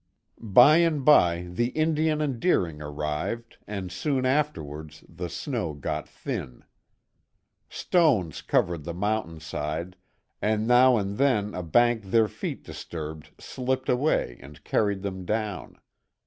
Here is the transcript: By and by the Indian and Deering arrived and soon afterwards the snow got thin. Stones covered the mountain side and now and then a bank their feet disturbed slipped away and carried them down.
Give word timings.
By 0.55 0.77
and 0.77 1.05
by 1.05 1.43
the 1.43 1.67
Indian 1.67 2.21
and 2.21 2.39
Deering 2.39 2.81
arrived 2.81 3.57
and 3.67 3.91
soon 3.91 4.25
afterwards 4.25 5.03
the 5.07 5.29
snow 5.29 5.73
got 5.75 6.09
thin. 6.09 6.63
Stones 7.69 8.41
covered 8.41 8.83
the 8.83 8.95
mountain 8.95 9.39
side 9.39 9.95
and 10.41 10.65
now 10.65 10.97
and 10.97 11.19
then 11.19 11.53
a 11.53 11.61
bank 11.61 12.05
their 12.05 12.27
feet 12.27 12.63
disturbed 12.63 13.29
slipped 13.39 13.89
away 13.89 14.39
and 14.41 14.63
carried 14.63 15.03
them 15.03 15.23
down. 15.23 15.77